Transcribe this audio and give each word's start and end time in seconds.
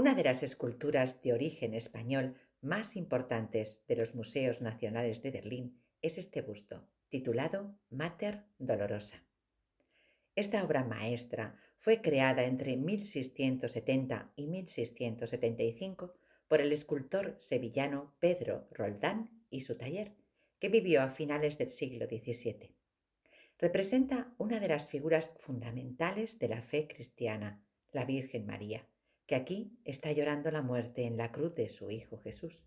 Una 0.00 0.14
de 0.14 0.24
las 0.24 0.42
esculturas 0.42 1.20
de 1.20 1.34
origen 1.34 1.74
español 1.74 2.34
más 2.62 2.96
importantes 2.96 3.84
de 3.86 3.96
los 3.96 4.14
museos 4.14 4.62
nacionales 4.62 5.20
de 5.20 5.30
Berlín 5.30 5.78
es 6.00 6.16
este 6.16 6.40
busto, 6.40 6.88
titulado 7.10 7.76
Mater 7.90 8.46
Dolorosa. 8.58 9.22
Esta 10.34 10.64
obra 10.64 10.84
maestra 10.84 11.60
fue 11.80 12.00
creada 12.00 12.44
entre 12.44 12.78
1670 12.78 14.32
y 14.36 14.46
1675 14.46 16.14
por 16.48 16.62
el 16.62 16.72
escultor 16.72 17.36
sevillano 17.38 18.14
Pedro 18.20 18.68
Roldán 18.70 19.44
y 19.50 19.60
su 19.60 19.76
taller, 19.76 20.14
que 20.60 20.70
vivió 20.70 21.02
a 21.02 21.10
finales 21.10 21.58
del 21.58 21.72
siglo 21.72 22.06
XVII. 22.06 22.74
Representa 23.58 24.32
una 24.38 24.60
de 24.60 24.68
las 24.68 24.88
figuras 24.88 25.34
fundamentales 25.40 26.38
de 26.38 26.48
la 26.48 26.62
fe 26.62 26.88
cristiana, 26.88 27.62
la 27.92 28.06
Virgen 28.06 28.46
María, 28.46 28.86
que 29.30 29.36
aquí 29.36 29.78
está 29.84 30.10
llorando 30.10 30.50
la 30.50 30.60
muerte 30.60 31.04
en 31.04 31.16
la 31.16 31.30
cruz 31.30 31.54
de 31.54 31.68
su 31.68 31.92
Hijo 31.92 32.18
Jesús. 32.18 32.64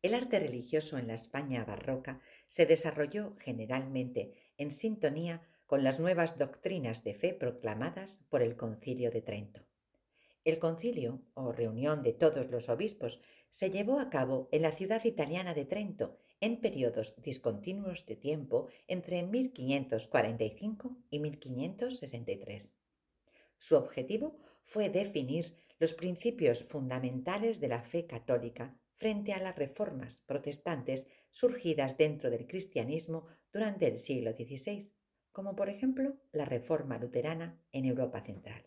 El 0.00 0.14
arte 0.14 0.38
religioso 0.38 0.96
en 0.96 1.08
la 1.08 1.14
España 1.14 1.64
barroca 1.64 2.20
se 2.46 2.66
desarrolló 2.66 3.34
generalmente 3.40 4.52
en 4.56 4.70
sintonía 4.70 5.42
con 5.66 5.82
las 5.82 5.98
nuevas 5.98 6.38
doctrinas 6.38 7.02
de 7.02 7.14
fe 7.14 7.34
proclamadas 7.34 8.20
por 8.28 8.42
el 8.42 8.54
Concilio 8.54 9.10
de 9.10 9.22
Trento. 9.22 9.62
El 10.44 10.60
concilio, 10.60 11.20
o 11.34 11.50
reunión 11.50 12.04
de 12.04 12.12
todos 12.12 12.48
los 12.48 12.68
obispos, 12.68 13.20
se 13.50 13.72
llevó 13.72 13.98
a 13.98 14.08
cabo 14.08 14.48
en 14.52 14.62
la 14.62 14.70
ciudad 14.70 15.04
italiana 15.04 15.52
de 15.52 15.64
Trento 15.64 16.16
en 16.40 16.60
periodos 16.60 17.20
discontinuos 17.20 18.06
de 18.06 18.14
tiempo 18.14 18.68
entre 18.86 19.24
1545 19.24 20.96
y 21.10 21.18
1563. 21.18 22.85
Su 23.58 23.76
objetivo 23.76 24.38
fue 24.64 24.90
definir 24.90 25.54
los 25.78 25.94
principios 25.94 26.64
fundamentales 26.64 27.60
de 27.60 27.68
la 27.68 27.82
fe 27.82 28.06
católica 28.06 28.74
frente 28.96 29.32
a 29.32 29.40
las 29.40 29.56
reformas 29.56 30.18
protestantes 30.26 31.06
surgidas 31.30 31.96
dentro 31.96 32.30
del 32.30 32.46
cristianismo 32.46 33.26
durante 33.52 33.86
el 33.86 33.98
siglo 33.98 34.32
XVI, 34.32 34.92
como 35.32 35.54
por 35.54 35.68
ejemplo 35.68 36.16
la 36.32 36.46
reforma 36.46 36.98
luterana 36.98 37.60
en 37.72 37.84
Europa 37.84 38.22
Central. 38.22 38.64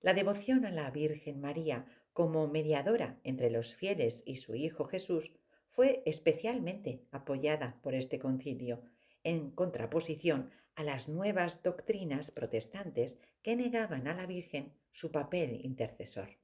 La 0.00 0.14
devoción 0.14 0.64
a 0.64 0.70
la 0.70 0.90
Virgen 0.90 1.40
María 1.40 1.86
como 2.12 2.48
mediadora 2.48 3.20
entre 3.22 3.50
los 3.50 3.74
fieles 3.74 4.22
y 4.26 4.36
su 4.36 4.54
Hijo 4.54 4.84
Jesús 4.84 5.36
fue 5.68 6.02
especialmente 6.06 7.06
apoyada 7.10 7.78
por 7.82 7.94
este 7.94 8.18
concilio, 8.18 8.82
en 9.24 9.50
contraposición 9.50 10.50
a 10.74 10.82
las 10.84 11.08
nuevas 11.08 11.62
doctrinas 11.62 12.30
protestantes 12.30 13.18
que 13.42 13.56
negaban 13.56 14.08
a 14.08 14.14
la 14.14 14.26
Virgen 14.26 14.72
su 14.90 15.10
papel 15.10 15.60
intercesor. 15.64 16.38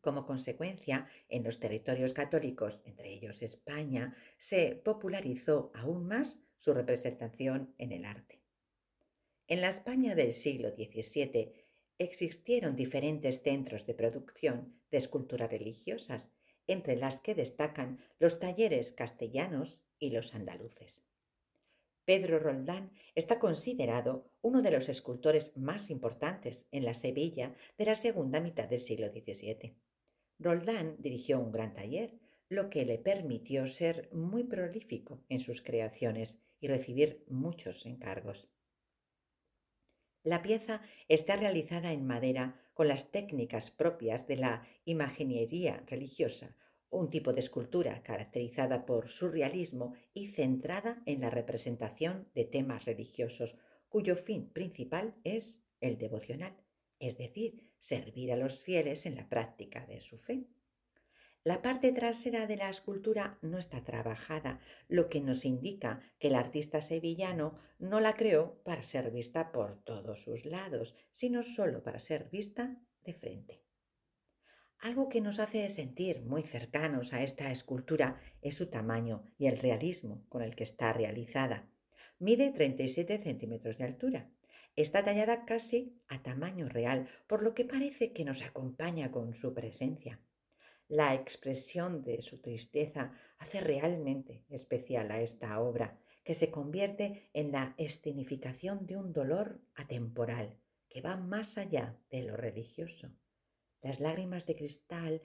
Como 0.00 0.26
consecuencia, 0.26 1.08
en 1.28 1.44
los 1.44 1.58
territorios 1.58 2.12
católicos, 2.12 2.82
entre 2.84 3.12
ellos 3.14 3.40
España, 3.40 4.14
se 4.36 4.76
popularizó 4.84 5.72
aún 5.74 6.06
más 6.06 6.44
su 6.58 6.74
representación 6.74 7.74
en 7.78 7.92
el 7.92 8.04
arte. 8.04 8.42
En 9.46 9.60
la 9.62 9.68
España 9.68 10.14
del 10.14 10.34
siglo 10.34 10.70
XVII 10.70 11.52
existieron 11.98 12.76
diferentes 12.76 13.42
centros 13.42 13.86
de 13.86 13.94
producción 13.94 14.80
de 14.90 14.98
esculturas 14.98 15.50
religiosas, 15.50 16.30
entre 16.66 16.96
las 16.96 17.20
que 17.20 17.34
destacan 17.34 17.98
los 18.18 18.38
talleres 18.40 18.92
castellanos 18.92 19.80
y 19.98 20.10
los 20.10 20.34
andaluces. 20.34 21.04
Pedro 22.04 22.38
Roldán 22.38 22.90
está 23.14 23.38
considerado 23.38 24.30
uno 24.42 24.60
de 24.60 24.70
los 24.70 24.88
escultores 24.88 25.56
más 25.56 25.90
importantes 25.90 26.66
en 26.70 26.84
la 26.84 26.94
Sevilla 26.94 27.54
de 27.78 27.86
la 27.86 27.94
segunda 27.94 28.40
mitad 28.40 28.68
del 28.68 28.80
siglo 28.80 29.08
XVII. 29.10 29.74
Roldán 30.38 30.96
dirigió 30.98 31.40
un 31.40 31.52
gran 31.52 31.74
taller, 31.74 32.12
lo 32.48 32.68
que 32.68 32.84
le 32.84 32.98
permitió 32.98 33.66
ser 33.66 34.10
muy 34.12 34.44
prolífico 34.44 35.24
en 35.28 35.40
sus 35.40 35.62
creaciones 35.62 36.38
y 36.60 36.68
recibir 36.68 37.24
muchos 37.28 37.86
encargos. 37.86 38.48
La 40.22 40.42
pieza 40.42 40.82
está 41.08 41.36
realizada 41.36 41.92
en 41.92 42.06
madera 42.06 42.60
con 42.74 42.88
las 42.88 43.10
técnicas 43.10 43.70
propias 43.70 44.26
de 44.26 44.36
la 44.36 44.66
imaginería 44.84 45.82
religiosa, 45.86 46.56
un 46.94 47.10
tipo 47.10 47.32
de 47.32 47.40
escultura 47.40 48.02
caracterizada 48.02 48.86
por 48.86 49.08
surrealismo 49.08 49.94
y 50.12 50.28
centrada 50.28 51.02
en 51.06 51.20
la 51.20 51.30
representación 51.30 52.28
de 52.34 52.44
temas 52.44 52.84
religiosos, 52.84 53.56
cuyo 53.88 54.16
fin 54.16 54.48
principal 54.50 55.14
es 55.24 55.64
el 55.80 55.98
devocional, 55.98 56.56
es 56.98 57.18
decir, 57.18 57.68
servir 57.78 58.32
a 58.32 58.36
los 58.36 58.62
fieles 58.62 59.06
en 59.06 59.16
la 59.16 59.28
práctica 59.28 59.86
de 59.86 60.00
su 60.00 60.18
fe. 60.18 60.46
La 61.42 61.60
parte 61.60 61.92
trasera 61.92 62.46
de 62.46 62.56
la 62.56 62.70
escultura 62.70 63.38
no 63.42 63.58
está 63.58 63.84
trabajada, 63.84 64.60
lo 64.88 65.10
que 65.10 65.20
nos 65.20 65.44
indica 65.44 66.00
que 66.18 66.28
el 66.28 66.36
artista 66.36 66.80
sevillano 66.80 67.58
no 67.78 68.00
la 68.00 68.14
creó 68.14 68.62
para 68.64 68.82
ser 68.82 69.10
vista 69.10 69.52
por 69.52 69.82
todos 69.84 70.22
sus 70.24 70.46
lados, 70.46 70.96
sino 71.12 71.42
solo 71.42 71.82
para 71.82 72.00
ser 72.00 72.30
vista 72.30 72.78
de 73.04 73.12
frente. 73.12 73.62
Algo 74.84 75.08
que 75.08 75.22
nos 75.22 75.38
hace 75.38 75.70
sentir 75.70 76.20
muy 76.26 76.42
cercanos 76.42 77.14
a 77.14 77.22
esta 77.22 77.50
escultura 77.50 78.20
es 78.42 78.56
su 78.56 78.66
tamaño 78.66 79.24
y 79.38 79.46
el 79.46 79.56
realismo 79.56 80.26
con 80.28 80.42
el 80.42 80.54
que 80.54 80.64
está 80.64 80.92
realizada. 80.92 81.66
Mide 82.18 82.50
37 82.50 83.16
centímetros 83.22 83.78
de 83.78 83.84
altura. 83.84 84.30
Está 84.76 85.02
tallada 85.02 85.46
casi 85.46 85.96
a 86.06 86.22
tamaño 86.22 86.68
real, 86.68 87.08
por 87.26 87.42
lo 87.42 87.54
que 87.54 87.64
parece 87.64 88.12
que 88.12 88.26
nos 88.26 88.42
acompaña 88.42 89.10
con 89.10 89.32
su 89.32 89.54
presencia. 89.54 90.20
La 90.86 91.14
expresión 91.14 92.04
de 92.04 92.20
su 92.20 92.42
tristeza 92.42 93.14
hace 93.38 93.62
realmente 93.62 94.44
especial 94.50 95.10
a 95.12 95.22
esta 95.22 95.58
obra, 95.60 95.98
que 96.24 96.34
se 96.34 96.50
convierte 96.50 97.30
en 97.32 97.52
la 97.52 97.74
escenificación 97.78 98.84
de 98.84 98.98
un 98.98 99.14
dolor 99.14 99.62
atemporal 99.76 100.58
que 100.90 101.00
va 101.00 101.16
más 101.16 101.56
allá 101.56 101.96
de 102.10 102.22
lo 102.24 102.36
religioso. 102.36 103.10
Las 103.84 104.00
lágrimas 104.00 104.46
de 104.46 104.56
cristal 104.56 105.20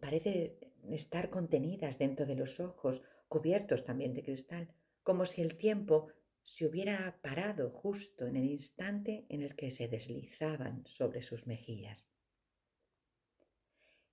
parecen 0.00 0.58
estar 0.90 1.30
contenidas 1.30 1.96
dentro 1.96 2.26
de 2.26 2.34
los 2.34 2.58
ojos, 2.58 3.02
cubiertos 3.28 3.84
también 3.84 4.14
de 4.14 4.24
cristal, 4.24 4.74
como 5.04 5.26
si 5.26 5.42
el 5.42 5.56
tiempo 5.56 6.08
se 6.42 6.66
hubiera 6.66 7.20
parado 7.22 7.70
justo 7.70 8.26
en 8.26 8.34
el 8.34 8.50
instante 8.50 9.26
en 9.28 9.42
el 9.42 9.54
que 9.54 9.70
se 9.70 9.86
deslizaban 9.86 10.84
sobre 10.86 11.22
sus 11.22 11.46
mejillas. 11.46 12.10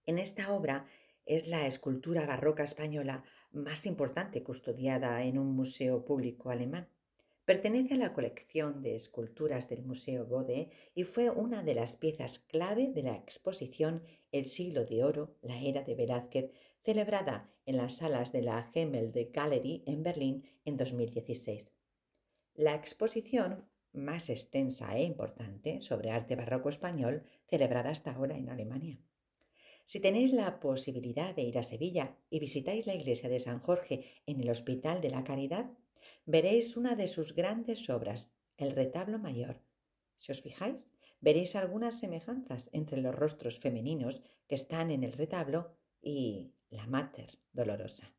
En 0.05 0.19
esta 0.19 0.53
obra 0.53 0.85
es 1.25 1.47
la 1.47 1.65
escultura 1.65 2.27
barroca 2.27 2.63
española 2.63 3.23
más 3.51 3.87
importante 3.87 4.43
custodiada 4.43 5.23
en 5.23 5.39
un 5.39 5.55
museo 5.55 6.05
público 6.05 6.51
alemán. 6.51 6.87
Pertenece 7.47 7.93
a 7.93 7.97
la 7.97 8.11
colección 8.11 8.81
de 8.81 8.97
esculturas 8.97 9.69
del 9.69 9.81
Museo 9.81 10.25
Bode 10.25 10.69
y 10.93 11.05
fue 11.05 11.29
una 11.29 11.63
de 11.63 11.75
las 11.75 11.95
piezas 11.95 12.39
clave 12.39 12.89
de 12.89 13.03
la 13.03 13.15
exposición 13.15 14.03
El 14.33 14.47
siglo 14.47 14.83
de 14.83 15.05
oro, 15.05 15.37
la 15.41 15.57
era 15.61 15.81
de 15.81 15.95
Velázquez, 15.95 16.51
celebrada 16.83 17.49
en 17.65 17.77
las 17.77 17.95
salas 17.95 18.33
de 18.33 18.41
la 18.41 18.63
Gemälde 18.73 19.31
Gallery 19.33 19.81
en 19.85 20.03
Berlín 20.03 20.43
en 20.65 20.75
2016. 20.75 21.71
La 22.53 22.75
exposición 22.75 23.69
más 23.93 24.29
extensa 24.29 24.97
e 24.97 25.03
importante 25.03 25.79
sobre 25.79 26.11
arte 26.11 26.35
barroco 26.35 26.67
español 26.67 27.23
celebrada 27.49 27.91
hasta 27.91 28.11
ahora 28.11 28.35
en 28.35 28.49
Alemania. 28.49 28.99
Si 29.85 30.01
tenéis 30.01 30.33
la 30.33 30.59
posibilidad 30.59 31.33
de 31.33 31.43
ir 31.43 31.57
a 31.57 31.63
Sevilla 31.63 32.17
y 32.29 32.41
visitáis 32.41 32.85
la 32.85 32.93
iglesia 32.93 33.29
de 33.29 33.39
San 33.39 33.61
Jorge 33.61 34.03
en 34.25 34.41
el 34.41 34.49
Hospital 34.49 34.99
de 34.99 35.11
la 35.11 35.23
Caridad, 35.23 35.71
veréis 36.25 36.77
una 36.77 36.95
de 36.95 37.07
sus 37.07 37.33
grandes 37.35 37.89
obras, 37.89 38.33
el 38.57 38.71
retablo 38.71 39.19
mayor. 39.19 39.61
Si 40.15 40.31
os 40.31 40.41
fijáis, 40.41 40.91
veréis 41.19 41.55
algunas 41.55 41.99
semejanzas 41.99 42.69
entre 42.73 43.01
los 43.01 43.15
rostros 43.15 43.59
femeninos 43.59 44.21
que 44.47 44.55
están 44.55 44.91
en 44.91 45.03
el 45.03 45.13
retablo 45.13 45.77
y 46.01 46.53
la 46.69 46.87
Mater 46.87 47.39
Dolorosa. 47.51 48.16